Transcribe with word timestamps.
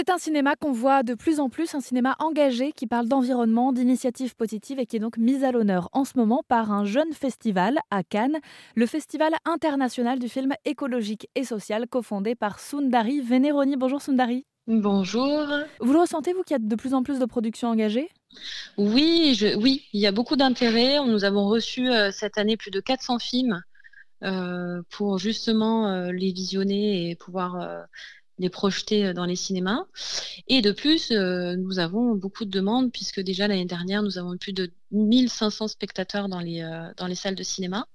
C'est 0.00 0.08
un 0.08 0.16
cinéma 0.16 0.56
qu'on 0.56 0.72
voit 0.72 1.02
de 1.02 1.12
plus 1.12 1.40
en 1.40 1.50
plus, 1.50 1.74
un 1.74 1.82
cinéma 1.82 2.16
engagé 2.20 2.72
qui 2.72 2.86
parle 2.86 3.06
d'environnement, 3.06 3.70
d'initiatives 3.70 4.34
positives 4.34 4.78
et 4.78 4.86
qui 4.86 4.96
est 4.96 4.98
donc 4.98 5.18
mis 5.18 5.44
à 5.44 5.52
l'honneur 5.52 5.90
en 5.92 6.06
ce 6.06 6.12
moment 6.16 6.42
par 6.48 6.72
un 6.72 6.86
jeune 6.86 7.12
festival 7.12 7.78
à 7.90 8.02
Cannes, 8.02 8.38
le 8.76 8.86
Festival 8.86 9.34
international 9.44 10.18
du 10.18 10.30
film 10.30 10.54
écologique 10.64 11.28
et 11.34 11.44
social 11.44 11.86
cofondé 11.86 12.34
par 12.34 12.60
Sundari 12.60 13.20
Veneroni. 13.20 13.76
Bonjour 13.76 14.00
Sundari. 14.00 14.46
Bonjour. 14.66 15.46
Vous 15.80 15.92
le 15.92 15.98
ressentez, 15.98 16.32
vous, 16.32 16.44
qu'il 16.44 16.54
y 16.54 16.56
a 16.56 16.66
de 16.66 16.76
plus 16.76 16.94
en 16.94 17.02
plus 17.02 17.18
de 17.18 17.26
productions 17.26 17.68
engagées? 17.68 18.08
Oui, 18.78 19.38
oui, 19.58 19.84
il 19.92 20.00
y 20.00 20.06
a 20.06 20.12
beaucoup 20.12 20.36
d'intérêt. 20.36 20.96
Nous 21.06 21.24
avons 21.24 21.46
reçu 21.46 21.90
euh, 21.90 22.10
cette 22.10 22.38
année 22.38 22.56
plus 22.56 22.70
de 22.70 22.80
400 22.80 23.18
films 23.18 23.62
euh, 24.22 24.80
pour 24.88 25.18
justement 25.18 25.88
euh, 25.88 26.10
les 26.10 26.32
visionner 26.32 27.10
et 27.10 27.16
pouvoir 27.16 27.86
les 28.40 28.48
projeter 28.50 29.06
euh, 29.06 29.12
dans 29.12 29.26
les 29.26 29.36
cinémas. 29.36 29.84
Et 30.48 30.62
de 30.62 30.72
plus, 30.72 31.12
euh, 31.12 31.54
nous 31.56 31.78
avons 31.78 32.14
beaucoup 32.16 32.44
de 32.44 32.50
demandes 32.50 32.90
puisque 32.90 33.20
déjà 33.20 33.46
l'année 33.46 33.66
dernière, 33.66 34.02
nous 34.02 34.18
avons 34.18 34.34
eu 34.34 34.38
plus 34.38 34.52
de 34.52 34.72
1500 34.90 35.68
spectateurs 35.68 36.28
dans 36.28 36.40
les, 36.40 36.62
euh, 36.62 36.90
dans 36.96 37.06
les 37.06 37.14
salles 37.14 37.36
de 37.36 37.44
cinéma. 37.44 37.86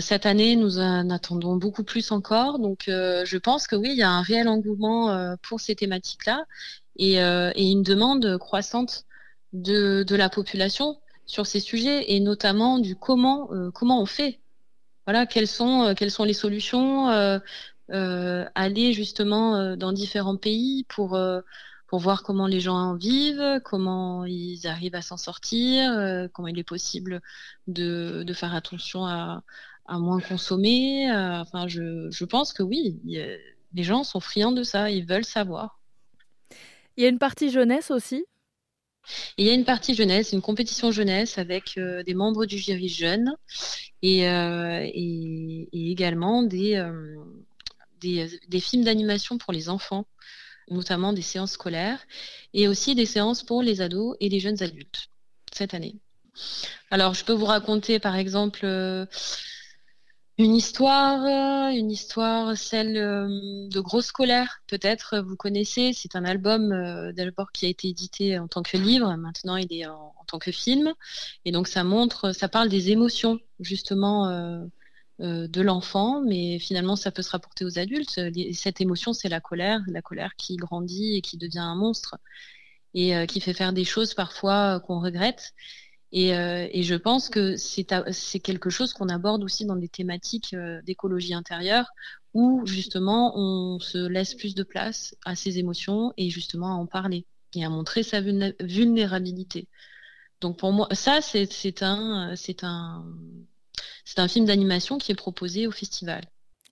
cette 0.00 0.26
année, 0.26 0.56
nous 0.56 0.80
en 0.80 1.10
attendons 1.10 1.56
beaucoup 1.56 1.84
plus 1.84 2.10
encore. 2.10 2.58
Donc, 2.58 2.84
je 2.88 3.38
pense 3.38 3.68
que 3.68 3.76
oui, 3.76 3.90
il 3.92 3.98
y 3.98 4.02
a 4.02 4.10
un 4.10 4.22
réel 4.22 4.48
engouement 4.48 5.36
pour 5.42 5.60
ces 5.60 5.76
thématiques-là 5.76 6.44
et, 6.96 7.14
et, 7.18 7.70
une 7.70 7.84
demande 7.84 8.36
croissante 8.38 9.04
de, 9.52 10.02
de, 10.02 10.16
la 10.16 10.28
population 10.28 10.98
sur 11.26 11.46
ces 11.46 11.60
sujets 11.60 12.12
et 12.12 12.18
notamment 12.18 12.80
du 12.80 12.96
comment, 12.96 13.48
comment 13.74 14.02
on 14.02 14.06
fait. 14.06 14.40
Voilà, 15.06 15.24
quelles 15.24 15.46
sont, 15.46 15.94
quelles 15.96 16.10
sont 16.10 16.24
les 16.24 16.34
solutions 16.34 17.40
aller 17.88 18.92
justement 18.92 19.56
euh, 19.56 19.76
dans 19.76 19.92
différents 19.92 20.36
pays 20.36 20.84
pour 20.88 21.14
euh, 21.14 21.40
pour 21.88 22.00
voir 22.00 22.24
comment 22.24 22.48
les 22.48 22.58
gens 22.58 22.74
en 22.74 22.96
vivent, 22.96 23.60
comment 23.64 24.24
ils 24.24 24.66
arrivent 24.66 24.96
à 24.96 25.02
s'en 25.02 25.16
sortir, 25.16 26.28
comment 26.32 26.48
il 26.48 26.58
est 26.58 26.64
possible 26.64 27.22
de, 27.68 28.24
de 28.24 28.34
faire 28.34 28.56
attention 28.56 29.06
à, 29.06 29.44
à 29.86 29.98
moins 30.00 30.18
consommer. 30.18 31.08
enfin, 31.12 31.68
je, 31.68 32.10
je, 32.10 32.24
pense 32.24 32.52
que 32.52 32.64
oui, 32.64 32.98
les 33.04 33.82
gens 33.84 34.02
sont 34.02 34.18
friands 34.18 34.50
de 34.50 34.64
ça, 34.64 34.90
ils 34.90 35.06
veulent 35.06 35.24
savoir. 35.24 35.78
Il 36.96 37.04
y 37.04 37.06
a 37.06 37.08
une 37.08 37.20
partie 37.20 37.50
jeunesse 37.50 37.92
aussi? 37.92 38.24
Il 39.36 39.46
y 39.46 39.50
a 39.50 39.54
une 39.54 39.64
partie 39.64 39.94
jeunesse, 39.94 40.32
une 40.32 40.42
compétition 40.42 40.90
jeunesse 40.90 41.38
avec 41.38 41.78
des 41.78 42.14
membres 42.14 42.46
du 42.46 42.58
jury 42.58 42.88
jeune 42.88 43.32
et, 44.02 44.22
et, 44.22 45.68
et, 45.72 45.90
également 45.92 46.42
des, 46.42 46.84
des, 48.48 48.60
films 48.60 48.84
d'animation 48.84 49.38
pour 49.38 49.52
les 49.52 49.68
enfants, 49.68 50.06
notamment 50.70 51.12
des 51.12 51.22
séances 51.22 51.52
scolaires, 51.52 52.00
et 52.54 52.68
aussi 52.68 52.94
des 52.94 53.06
séances 53.06 53.42
pour 53.42 53.62
les 53.62 53.80
ados 53.80 54.16
et 54.20 54.28
les 54.28 54.40
jeunes 54.40 54.62
adultes 54.62 55.08
cette 55.52 55.74
année. 55.74 55.96
Alors, 56.90 57.14
je 57.14 57.24
peux 57.24 57.32
vous 57.32 57.46
raconter, 57.46 57.98
par 57.98 58.16
exemple, 58.16 58.60
euh, 58.64 59.06
une 60.38 60.54
histoire, 60.54 61.24
euh, 61.24 61.70
une 61.74 61.90
histoire, 61.90 62.56
celle 62.58 62.96
euh, 62.98 63.68
de 63.68 63.80
Grosse 63.80 64.12
Colère, 64.12 64.60
peut-être 64.66 65.18
vous 65.20 65.36
connaissez. 65.36 65.92
C'est 65.94 66.14
un 66.14 66.24
album 66.24 67.12
d'abord 67.14 67.52
qui 67.52 67.64
a 67.66 67.68
été 67.70 67.88
édité 67.88 68.38
en 68.38 68.48
tant 68.48 68.62
que 68.62 68.76
livre. 68.76 69.14
Maintenant, 69.16 69.56
il 69.56 69.72
est 69.72 69.86
en, 69.86 70.14
en, 70.18 70.24
tant 70.26 70.38
que 70.38 70.52
film. 70.52 70.92
Et 71.46 71.52
donc, 71.52 71.68
ça 71.68 71.84
montre, 71.84 72.32
ça 72.32 72.48
parle 72.48 72.68
des 72.68 72.90
émotions, 72.90 73.40
justement, 73.60 74.28
euh, 74.28 74.64
de 75.18 75.60
l'enfant, 75.62 76.20
mais 76.20 76.58
finalement 76.58 76.96
ça 76.96 77.10
peut 77.10 77.22
se 77.22 77.30
rapporter 77.30 77.64
aux 77.64 77.78
adultes. 77.78 78.20
Cette 78.52 78.80
émotion, 78.80 79.12
c'est 79.12 79.28
la 79.28 79.40
colère, 79.40 79.80
la 79.88 80.02
colère 80.02 80.34
qui 80.36 80.56
grandit 80.56 81.16
et 81.16 81.20
qui 81.22 81.38
devient 81.38 81.60
un 81.60 81.74
monstre 81.74 82.16
et 82.94 83.14
euh, 83.16 83.26
qui 83.26 83.40
fait 83.40 83.54
faire 83.54 83.72
des 83.72 83.84
choses 83.84 84.14
parfois 84.14 84.76
euh, 84.76 84.80
qu'on 84.80 85.00
regrette. 85.00 85.52
Et, 86.12 86.32
je 86.82 86.94
pense 86.94 87.28
que 87.28 87.56
c'est 87.56 88.40
quelque 88.40 88.70
chose 88.70 88.94
qu'on 88.94 89.08
aborde 89.08 89.42
aussi 89.42 89.66
dans 89.66 89.76
des 89.76 89.88
thématiques 89.88 90.56
d'écologie 90.84 91.34
intérieure 91.34 91.90
où 92.32 92.64
justement 92.64 93.36
on 93.36 93.80
se 93.80 93.98
laisse 94.06 94.34
plus 94.34 94.54
de 94.54 94.62
place 94.62 95.14
à 95.26 95.34
ces 95.34 95.58
émotions 95.58 96.14
et 96.16 96.30
justement 96.30 96.68
à 96.68 96.76
en 96.76 96.86
parler 96.86 97.26
et 97.54 97.64
à 97.64 97.68
montrer 97.68 98.02
sa 98.02 98.20
vulnérabilité. 98.20 99.68
Donc 100.40 100.58
pour 100.58 100.72
moi, 100.72 100.88
ça 100.92 101.20
c'est 101.20 101.82
un, 101.82 102.34
c'est 102.36 102.64
un, 102.64 103.04
c'est 104.04 104.18
un 104.18 104.28
film 104.28 104.46
d'animation 104.46 104.98
qui 104.98 105.12
est 105.12 105.16
proposé 105.16 105.66
au 105.66 105.70
festival. 105.70 106.22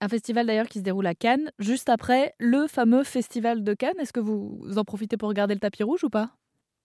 Un 0.00 0.08
festival 0.08 0.46
d'ailleurs 0.46 0.68
qui 0.68 0.80
se 0.80 0.84
déroule 0.84 1.06
à 1.06 1.14
Cannes, 1.14 1.50
juste 1.58 1.88
après 1.88 2.34
le 2.38 2.66
fameux 2.66 3.04
festival 3.04 3.62
de 3.62 3.74
Cannes. 3.74 3.98
Est-ce 4.00 4.12
que 4.12 4.20
vous 4.20 4.60
en 4.76 4.84
profitez 4.84 5.16
pour 5.16 5.28
regarder 5.28 5.54
le 5.54 5.60
tapis 5.60 5.84
rouge 5.84 6.02
ou 6.04 6.10
pas? 6.10 6.30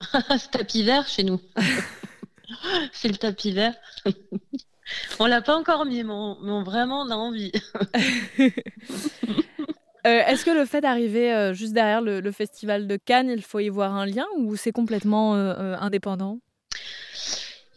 Ce 0.02 0.48
tapis 0.48 0.82
vert 0.82 1.08
chez 1.08 1.24
nous. 1.24 1.40
c'est 2.92 3.08
le 3.08 3.16
tapis 3.16 3.52
vert. 3.52 3.74
on 5.18 5.26
l'a 5.26 5.40
pas 5.40 5.56
encore 5.56 5.86
mis, 5.86 6.04
mais 6.04 6.12
on, 6.12 6.62
vraiment 6.62 7.02
on 7.02 7.10
a 7.10 7.16
envie. 7.16 7.52
Euh, 10.06 10.22
est-ce 10.26 10.44
que 10.44 10.50
le 10.50 10.64
fait 10.64 10.80
d'arriver 10.80 11.34
euh, 11.34 11.52
juste 11.52 11.72
derrière 11.72 12.00
le, 12.00 12.30
festival 12.30 12.86
de 12.86 12.96
Cannes, 12.96 13.30
il 13.30 13.42
faut 13.42 13.58
y 13.58 13.68
voir 13.68 13.94
un 13.94 14.06
lien 14.06 14.24
ou 14.38 14.56
c'est 14.56 14.70
complètement 14.70 15.34
euh, 15.34 15.76
indépendant? 15.80 16.38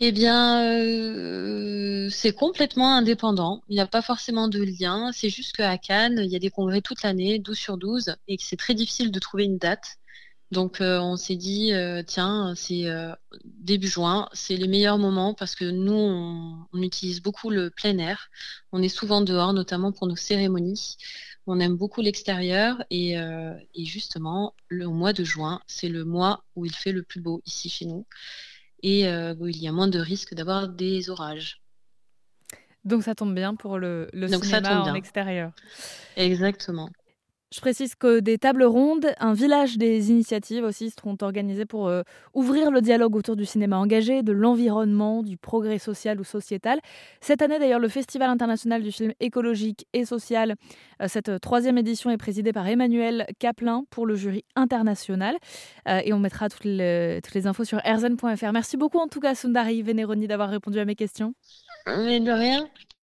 Eh 0.03 0.12
bien, 0.12 0.66
euh, 0.66 2.09
c'est 2.09 2.34
complètement 2.34 2.95
indépendant. 2.95 3.62
Il 3.69 3.75
n'y 3.75 3.81
a 3.81 3.85
pas 3.88 4.01
forcément 4.01 4.47
de 4.47 4.59
lien. 4.63 5.12
C'est 5.13 5.29
juste 5.29 5.56
qu'à 5.56 5.78
Cannes, 5.78 6.19
il 6.23 6.31
y 6.31 6.35
a 6.35 6.39
des 6.39 6.50
congrès 6.50 6.81
toute 6.81 7.03
l'année, 7.03 7.38
12 7.38 7.56
sur 7.57 7.78
12, 7.78 8.16
et 8.28 8.38
que 8.38 8.44
c'est 8.44 8.57
très 8.57 8.73
difficile 8.73 9.12
de 9.12 9.19
trouver 9.19 9.44
une 9.44 9.59
date. 9.59 9.97
Donc, 10.50 10.81
euh, 10.81 11.00
on 11.00 11.17
s'est 11.17 11.35
dit, 11.35 11.72
euh, 11.73 12.01
tiens, 12.03 12.53
c'est 12.56 12.85
début 13.45 13.88
juin, 13.88 14.28
c'est 14.34 14.57
les 14.57 14.67
meilleurs 14.67 14.97
moments 14.97 15.35
parce 15.35 15.53
que 15.53 15.66
nous, 15.66 15.94
on, 16.73 16.81
utilise 16.81 17.22
beaucoup 17.22 17.51
le 17.51 17.69
plein 17.69 17.97
air. 18.00 18.29
On 18.72 18.81
est 18.81 18.89
souvent 18.89 19.22
dehors, 19.22 19.53
notamment 19.53 19.91
pour 19.91 20.07
nos 20.07 20.16
cérémonies. 20.16 20.97
On 21.45 21.59
aime 21.59 21.75
beaucoup 21.78 22.01
l'extérieur 22.01 22.83
et, 22.89 23.12
et, 23.13 23.85
justement, 23.85 24.56
le 24.68 24.88
mois 24.88 25.13
de 25.13 25.23
juin, 25.23 25.62
c'est 25.68 25.89
le 25.89 26.06
mois 26.06 26.44
où 26.56 26.66
il 26.66 26.73
fait 26.73 26.91
le 26.91 27.03
plus 27.03 27.22
beau 27.22 27.41
ici 27.45 27.69
chez 27.69 27.85
nous 27.85 28.06
et 28.84 29.08
euh, 29.08 29.34
où 29.40 29.47
il 29.47 29.58
y 29.58 29.68
a 29.68 29.72
moins 29.72 29.88
de 29.88 30.00
risques 30.00 30.34
d'avoir 30.34 30.68
des 30.69 31.09
orages. 31.09 31.62
Donc 32.84 33.03
ça 33.03 33.14
tombe 33.14 33.36
bien 33.36 33.56
pour 33.56 33.78
le, 33.78 34.09
le 34.14 34.28
cinéma 34.28 34.81
en 34.81 34.94
extérieur. 34.96 35.52
Exactement. 36.16 36.90
Je 37.53 37.59
précise 37.59 37.95
que 37.95 38.22
des 38.22 38.38
tables 38.38 38.63
rondes, 38.63 39.07
un 39.19 39.34
village 39.34 39.78
des 39.78 40.09
initiatives 40.09 40.63
aussi 40.63 40.89
seront 40.89 41.17
organisées 41.19 41.66
pour 41.66 41.89
euh, 41.89 42.01
ouvrir 42.34 42.72
le 42.72 42.79
dialogue 42.79 43.13
autour 43.17 43.35
du 43.35 43.45
cinéma 43.45 43.78
engagé, 43.78 44.23
de 44.23 44.31
l'environnement, 44.31 45.22
du 45.22 45.35
progrès 45.35 45.78
social 45.78 46.22
ou 46.22 46.23
sociétal. 46.23 46.79
Cette 47.19 47.41
année 47.41 47.59
d'ailleurs, 47.59 47.81
le 47.81 47.89
Festival 47.89 48.29
international 48.29 48.81
du 48.81 48.94
film 48.94 49.12
écologique 49.19 49.85
et 49.91 50.06
social, 50.06 50.56
euh, 51.01 51.07
cette 51.09 51.41
troisième 51.41 51.78
édition 51.78 52.09
est 52.09 52.17
présidée 52.17 52.53
par 52.53 52.66
Emmanuel 52.67 53.25
Caplin 53.38 53.83
pour 53.89 54.06
le 54.06 54.16
jury 54.16 54.45
international. 54.56 55.35
Euh, 55.89 56.00
et 56.06 56.13
on 56.13 56.19
mettra 56.19 56.47
toutes 56.47 56.63
les, 56.63 57.19
toutes 57.22 57.33
les 57.33 57.47
infos 57.47 57.66
sur 57.66 57.85
erzen.fr. 57.85 58.53
Merci 58.53 58.78
beaucoup 58.78 59.00
en 59.00 59.09
tout 59.09 59.19
cas 59.19 59.35
Sundari 59.35 59.81
Veneroni 59.81 60.25
d'avoir 60.25 60.50
répondu 60.50 60.79
à 60.79 60.85
mes 60.85 60.95
questions. 60.95 61.33
Mais 61.85 62.22
de 62.22 62.31
rien. 62.31 62.69